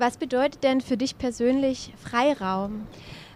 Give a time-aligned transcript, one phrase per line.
[0.00, 2.86] Was bedeutet denn für dich persönlich Freiraum?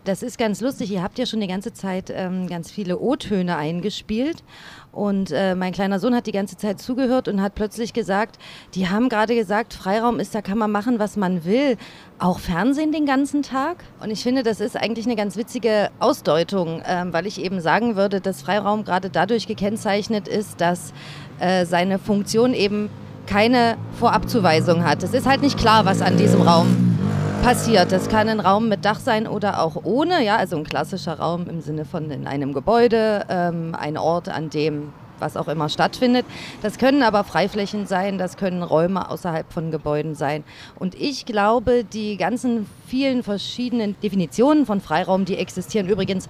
[0.05, 0.91] Das ist ganz lustig.
[0.93, 4.43] Ihr habt ja schon die ganze Zeit ähm, ganz viele O-Töne eingespielt.
[4.91, 8.39] Und äh, mein kleiner Sohn hat die ganze Zeit zugehört und hat plötzlich gesagt,
[8.75, 11.77] die haben gerade gesagt, Freiraum ist, da kann man machen, was man will.
[12.19, 13.85] Auch Fernsehen den ganzen Tag.
[14.01, 17.95] Und ich finde, das ist eigentlich eine ganz witzige Ausdeutung, äh, weil ich eben sagen
[17.95, 20.95] würde, dass Freiraum gerade dadurch gekennzeichnet ist, dass
[21.41, 22.89] äh, seine Funktion eben
[23.27, 25.03] keine Vorabzuweisung hat.
[25.03, 26.97] Es ist halt nicht klar, was an diesem Raum
[27.43, 27.93] passiert.
[27.93, 31.47] Das kann ein Raum mit Dach sein oder auch ohne, ja, also ein klassischer Raum
[31.49, 36.27] im Sinne von in einem Gebäude, ähm, ein Ort, an dem was auch immer stattfindet.
[36.63, 40.45] Das können aber Freiflächen sein, das können Räume außerhalb von Gebäuden sein.
[40.77, 46.29] Und ich glaube, die ganzen vielen verschiedenen Definitionen von Freiraum, die existieren übrigens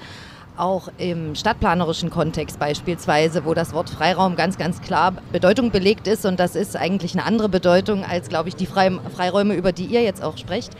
[0.56, 6.24] auch im stadtplanerischen Kontext beispielsweise, wo das Wort Freiraum ganz, ganz klar Bedeutung belegt ist
[6.24, 10.02] und das ist eigentlich eine andere Bedeutung als, glaube ich, die Freiräume, über die ihr
[10.02, 10.72] jetzt auch sprecht.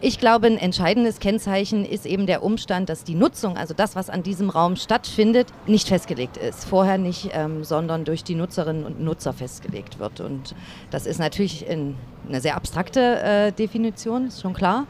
[0.00, 4.10] Ich glaube, ein entscheidendes Kennzeichen ist eben der Umstand, dass die Nutzung, also das, was
[4.10, 6.66] an diesem Raum stattfindet, nicht festgelegt ist.
[6.66, 10.20] Vorher nicht, ähm, sondern durch die Nutzerinnen und Nutzer festgelegt wird.
[10.20, 10.54] Und
[10.90, 11.94] das ist natürlich in,
[12.28, 14.86] eine sehr abstrakte äh, Definition, ist schon klar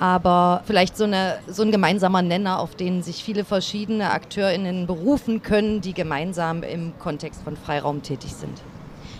[0.00, 5.42] aber vielleicht so, eine, so ein gemeinsamer Nenner, auf den sich viele verschiedene AkteurInnen berufen
[5.42, 8.62] können, die gemeinsam im Kontext von Freiraum tätig sind.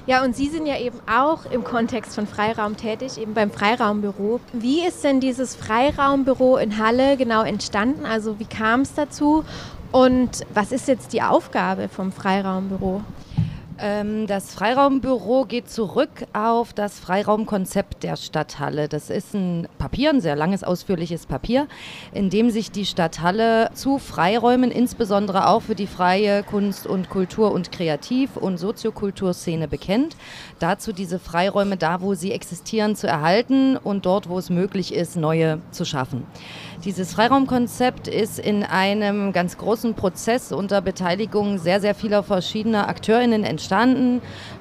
[0.06, 4.40] Ja, und Sie sind ja eben auch im Kontext von Freiraum tätig, eben beim Freiraumbüro.
[4.54, 8.06] Wie ist denn dieses Freiraumbüro in Halle genau entstanden?
[8.06, 9.44] Also wie kam es dazu?
[9.92, 13.02] Und was ist jetzt die Aufgabe vom Freiraumbüro?
[13.82, 18.88] Ähm, das Freiraumbüro geht zurück auf das Freiraumkonzept der Stadthalle.
[18.88, 21.66] Das ist ein Papier, ein sehr langes, ausführliches Papier,
[22.12, 27.52] in dem sich die Stadthalle zu Freiräumen, insbesondere auch für die freie Kunst- und Kultur-
[27.52, 30.14] und Kreativ- und Soziokulturszene bekennt.
[30.58, 35.16] Dazu diese Freiräume da, wo sie existieren, zu erhalten und dort, wo es möglich ist,
[35.16, 36.26] neue zu schaffen.
[36.84, 43.44] Dieses Freiraumkonzept ist in einem ganz großen Prozess unter Beteiligung sehr, sehr vieler verschiedener AkteurInnen
[43.44, 43.69] entstanden.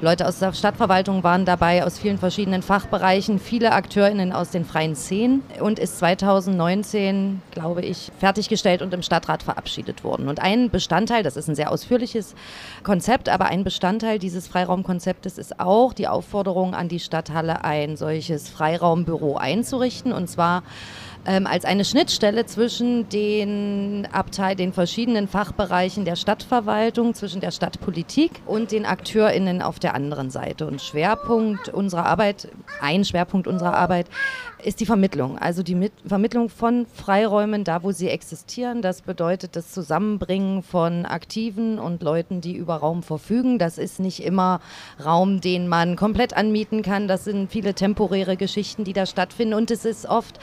[0.02, 4.96] Leute aus der Stadtverwaltung waren dabei, aus vielen verschiedenen Fachbereichen, viele AkteurInnen aus den freien
[4.96, 10.30] Szenen und ist 2019, glaube ich, fertiggestellt und im Stadtrat verabschiedet worden.
[10.30, 12.36] Und ein Bestandteil, das ist ein sehr ausführliches
[12.84, 18.50] Konzept, aber ein Bestandteil dieses Freiraumkonzeptes ist auch die Aufforderung an die Stadthalle, ein solches
[18.50, 20.64] Freiraumbüro einzurichten und zwar
[21.30, 28.42] ähm, als eine Schnittstelle zwischen den Abteil, den verschiedenen Fachbereichen der Stadtverwaltung, zwischen der Stadtpolitik
[28.48, 30.66] und den AkteurInnen auf der anderen Seite.
[30.66, 32.48] Und Schwerpunkt unserer Arbeit,
[32.82, 34.08] ein Schwerpunkt unserer Arbeit,
[34.64, 35.38] ist die Vermittlung.
[35.38, 38.82] Also die Mit Vermittlung von Freiräumen, da wo sie existieren.
[38.82, 43.60] Das bedeutet das Zusammenbringen von Aktiven und Leuten, die über Raum verfügen.
[43.60, 44.62] Das ist nicht immer
[45.04, 47.08] Raum, den man komplett anmieten kann.
[47.08, 49.54] Das sind viele temporäre Geschichten, die da stattfinden.
[49.54, 50.40] Und es ist oft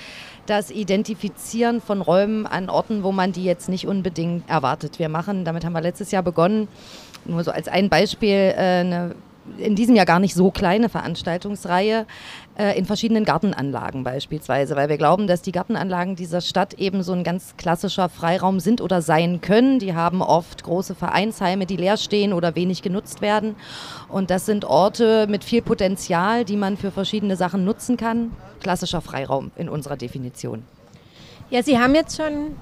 [0.47, 4.99] das Identifizieren von Räumen an Orten, wo man die jetzt nicht unbedingt erwartet.
[4.99, 6.69] Wir machen, damit haben wir letztes Jahr begonnen,
[7.25, 9.15] nur so als ein Beispiel, äh, eine
[9.59, 12.07] in diesem Jahr gar nicht so kleine Veranstaltungsreihe
[12.59, 17.13] äh, in verschiedenen Gartenanlagen beispielsweise, weil wir glauben, dass die Gartenanlagen dieser Stadt eben so
[17.13, 19.79] ein ganz klassischer Freiraum sind oder sein können.
[19.79, 23.57] Die haben oft große Vereinsheime, die leer stehen oder wenig genutzt werden.
[24.09, 28.33] Und das sind Orte mit viel Potenzial, die man für verschiedene Sachen nutzen kann.
[28.61, 30.63] Klassischer Freiraum in unserer Definition.
[31.49, 32.57] Ja, Sie haben jetzt schon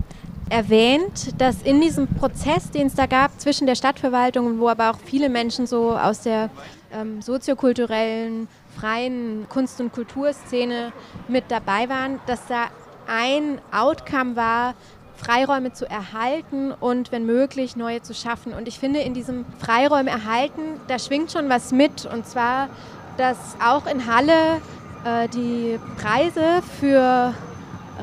[0.51, 4.99] erwähnt, dass in diesem Prozess, den es da gab zwischen der Stadtverwaltung, wo aber auch
[5.05, 6.51] viele Menschen so aus der
[6.93, 10.93] ähm, soziokulturellen, freien Kunst- und Kulturszene
[11.29, 12.69] mit dabei waren, dass da
[13.07, 14.75] ein Outcome war,
[15.17, 18.53] Freiräume zu erhalten und wenn möglich neue zu schaffen.
[18.53, 22.05] Und ich finde, in diesem Freiräume erhalten, da schwingt schon was mit.
[22.07, 22.69] Und zwar,
[23.17, 24.61] dass auch in Halle
[25.05, 27.33] äh, die Preise für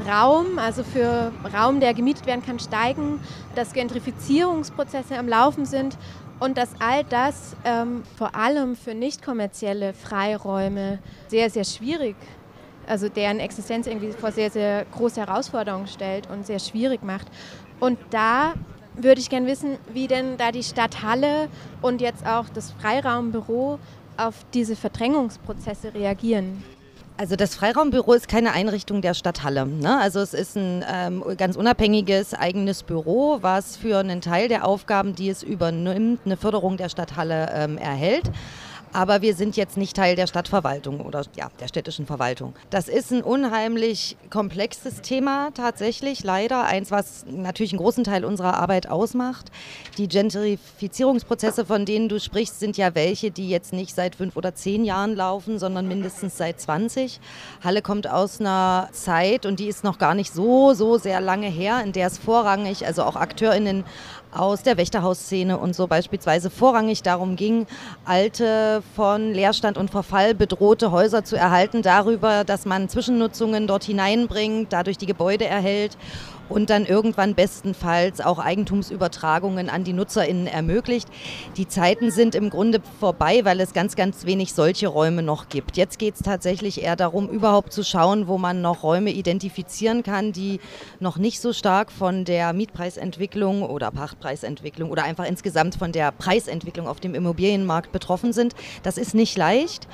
[0.08, 3.20] Raum, also für Raum, der gemietet werden kann, steigen,
[3.56, 5.98] dass Gentrifizierungsprozesse am Laufen sind
[6.40, 12.16] und dass all das ähm, vor allem für nicht kommerzielle Freiräume sehr, sehr schwierig,
[12.88, 17.28] also deren Existenz irgendwie vor sehr, sehr große Herausforderungen stellt und sehr schwierig macht.
[17.80, 18.54] Und da
[18.96, 21.48] würde ich gerne wissen, wie denn da die Stadt Halle
[21.82, 23.80] und jetzt auch das Freiraumbüro
[24.18, 26.64] auf diese Verdrängungsprozesse reagieren.
[27.18, 29.68] Also das Freiraumbüro ist keine Einrichtung der Stadthalle.
[29.68, 30.00] Ne?
[30.00, 35.14] Also es ist ein ähm, ganz unabhängiges eigenes Büro, was für einen Teil der Aufgaben,
[35.14, 38.32] die es übernimmt, eine Förderung der Stadthalle ähm, erhält.
[38.94, 42.54] Aber wir sind jetzt nicht Teil der Stadtverwaltung oder ja, der städtischen Verwaltung.
[42.70, 48.56] Das ist ein unheimlich komplexes Thema tatsächlich, leider eins, was natürlich einen großen Teil unserer
[48.56, 49.52] Arbeit ausmacht.
[49.98, 54.56] Die Gentrifizierungsprozesse, von denen du sprichst, sind ja welche, die jetzt nicht seit fünf oder
[54.56, 57.20] zehn Jahren laufen, sondern mindestens seit 20.
[57.64, 61.48] Halle kommt aus einer Zeit und die ist noch gar nicht so, so sehr lange
[61.48, 63.84] her, in der es vorrangig, also auch AkteurInnen
[64.32, 67.66] aus der Wächterhausszene und so beispielsweise vorrangig darum ging,
[68.06, 74.72] alte, von Leerstand und Verfall bedrohte Häuser zu erhalten, darüber, dass man Zwischennutzungen dort hineinbringt,
[74.72, 75.98] dadurch die Gebäude erhält
[76.52, 81.08] und dann irgendwann bestenfalls auch Eigentumsübertragungen an die NutzerInnen ermöglicht.
[81.58, 85.78] Die Zeiten sind im Grunde vorbei, weil es ganz, ganz wenig solche Räume noch gibt.
[85.78, 90.32] Jetzt geht es tatsächlich eher darum, überhaupt zu schauen, wo man noch Räume identifizieren kann,
[90.32, 90.60] die
[91.00, 96.88] noch nicht so stark von der Mietpreisentwicklung oder Pachtpreisentwicklung oder einfach insgesamt von der Preisentwicklung
[96.88, 98.54] auf dem Immobilienmarkt betroffen sind.
[98.84, 99.88] Das ist nicht leicht.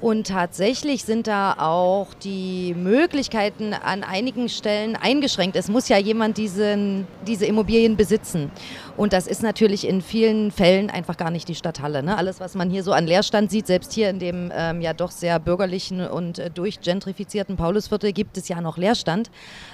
[0.00, 5.56] Und tatsächlich sind da auch die Möglichkeiten an einigen Stellen eingeschränkt.
[5.56, 8.50] Es muss ja jemand diesen, diese Immobilien besitzen.
[8.96, 12.04] Und das ist natürlich in vielen Fällen einfach gar nicht die Stadthalle.
[12.04, 12.16] Ne?
[12.16, 15.10] Alles, was man hier so an Leerstand sieht, selbst hier in dem ähm, ja doch
[15.10, 19.32] sehr bürgerlichen und äh, durchgentrifizierten Paulusviertel gibt es ja noch Leerstand.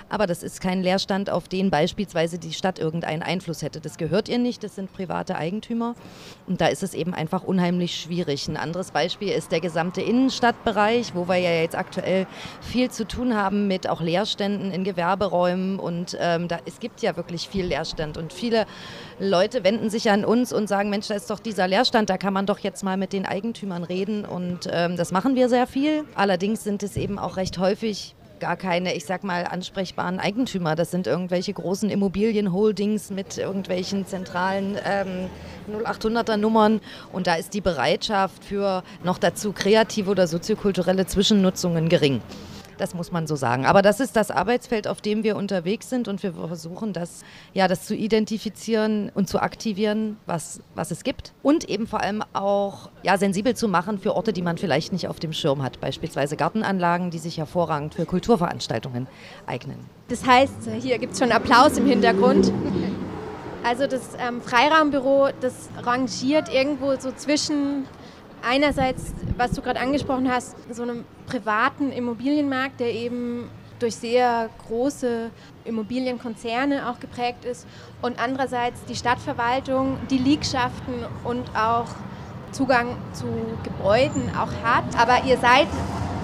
[0.08, 3.80] Aber das ist kein Leerstand, auf den beispielsweise die Stadt irgendeinen Einfluss hätte.
[3.80, 5.96] Das gehört ihr nicht, das sind private Eigentümer.
[6.46, 8.48] Und da ist es eben einfach unheimlich schwierig.
[8.48, 12.26] Ein anderes Beispiel ist der gesamte Innenstadtbereich, wo wir ja jetzt aktuell
[12.62, 15.78] viel zu tun haben mit auch Leerständen in Gewerberäumen.
[15.78, 18.16] Und ähm, da, es gibt ja wirklich viel Leerstand.
[18.16, 18.64] Und viele
[19.20, 22.32] Leute wenden sich an uns und sagen, Mensch, da ist doch dieser Leerstand, da kann
[22.32, 24.24] man doch jetzt mal mit den Eigentümern reden.
[24.24, 26.04] Und ähm, das machen wir sehr viel.
[26.14, 30.74] Allerdings sind es eben auch recht häufig gar keine, ich sag mal, ansprechbaren Eigentümer.
[30.74, 35.28] Das sind irgendwelche großen Immobilienholdings mit irgendwelchen zentralen ähm,
[35.70, 36.80] 0800er Nummern.
[37.12, 42.22] Und da ist die Bereitschaft für noch dazu kreative oder soziokulturelle Zwischennutzungen gering.
[42.80, 43.66] Das muss man so sagen.
[43.66, 47.68] Aber das ist das Arbeitsfeld, auf dem wir unterwegs sind und wir versuchen, das, ja,
[47.68, 51.34] das zu identifizieren und zu aktivieren, was, was es gibt.
[51.42, 55.08] Und eben vor allem auch ja, sensibel zu machen für Orte, die man vielleicht nicht
[55.08, 55.78] auf dem Schirm hat.
[55.78, 59.08] Beispielsweise Gartenanlagen, die sich hervorragend für Kulturveranstaltungen
[59.46, 59.76] eignen.
[60.08, 62.50] Das heißt, hier gibt es schon Applaus im Hintergrund.
[63.62, 67.84] Also das ähm, Freiraumbüro, das rangiert irgendwo so zwischen
[68.42, 73.48] einerseits, was du gerade angesprochen hast, so einem privaten Immobilienmarkt, der eben
[73.78, 75.30] durch sehr große
[75.64, 77.66] Immobilienkonzerne auch geprägt ist
[78.02, 80.94] und andererseits die Stadtverwaltung, die Liegschaften
[81.24, 81.88] und auch
[82.52, 83.26] Zugang zu
[83.62, 84.84] Gebäuden auch hat.
[84.98, 85.68] Aber ihr seid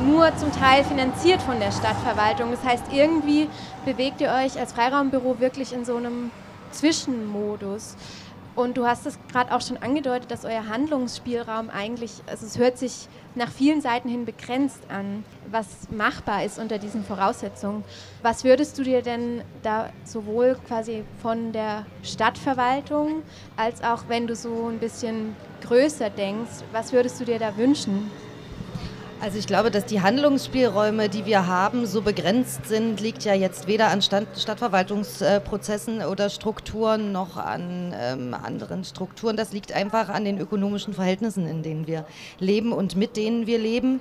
[0.04, 2.50] nur zum Teil finanziert von der Stadtverwaltung.
[2.50, 3.48] Das heißt, irgendwie
[3.84, 6.30] bewegt ihr euch als Freiraumbüro wirklich in so einem
[6.72, 7.96] Zwischenmodus.
[8.56, 12.78] Und du hast es gerade auch schon angedeutet, dass euer Handlungsspielraum eigentlich, also es hört
[12.78, 17.84] sich nach vielen Seiten hin begrenzt an, was machbar ist unter diesen Voraussetzungen.
[18.22, 23.22] Was würdest du dir denn da sowohl quasi von der Stadtverwaltung
[23.58, 28.10] als auch wenn du so ein bisschen größer denkst, was würdest du dir da wünschen?
[29.18, 33.66] Also ich glaube, dass die Handlungsspielräume, die wir haben, so begrenzt sind, liegt ja jetzt
[33.66, 39.38] weder an Stand Stadtverwaltungsprozessen oder Strukturen noch an ähm, anderen Strukturen.
[39.38, 42.04] Das liegt einfach an den ökonomischen Verhältnissen, in denen wir
[42.38, 44.00] leben und mit denen wir leben.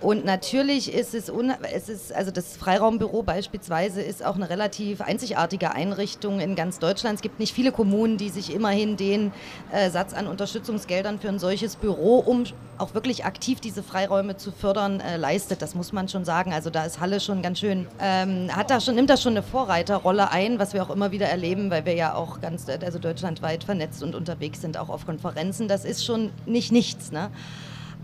[0.00, 1.30] Und natürlich ist es,
[1.72, 7.16] es ist, also das Freiraumbüro beispielsweise ist auch eine relativ einzigartige Einrichtung in ganz Deutschland.
[7.16, 9.32] Es gibt nicht viele Kommunen, die sich immerhin den
[9.72, 12.44] äh, Satz an Unterstützungsgeldern für ein solches Büro, um
[12.78, 15.62] auch wirklich aktiv diese Freiräume zu fördern, äh, leistet.
[15.62, 16.52] Das muss man schon sagen.
[16.52, 19.42] Also da ist Halle schon ganz schön, ähm, hat da schon, nimmt da schon eine
[19.42, 23.64] Vorreiterrolle ein, was wir auch immer wieder erleben, weil wir ja auch ganz, also deutschlandweit
[23.64, 25.66] vernetzt und unterwegs sind, auch auf Konferenzen.
[25.66, 27.10] Das ist schon nicht nichts.
[27.10, 27.30] Ne?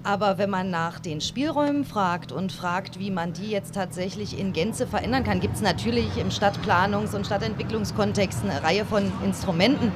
[0.07, 4.53] Aber wenn man nach den Spielräumen fragt und fragt, wie man die jetzt tatsächlich in
[4.53, 9.93] Gänze verändern kann, gibt es natürlich im Stadtplanungs- und Stadtentwicklungskontext eine Reihe von Instrumenten.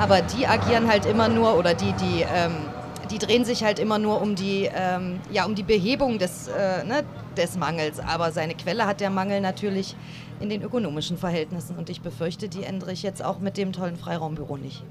[0.00, 2.56] Aber die agieren halt immer nur oder die, die, ähm,
[3.08, 6.82] die drehen sich halt immer nur um die, ähm, ja, um die Behebung des, äh,
[6.82, 7.04] ne,
[7.36, 8.00] des Mangels.
[8.00, 9.94] Aber seine Quelle hat der Mangel natürlich
[10.40, 11.76] in den ökonomischen Verhältnissen.
[11.76, 14.82] Und ich befürchte, die ändere ich jetzt auch mit dem tollen Freiraumbüro nicht.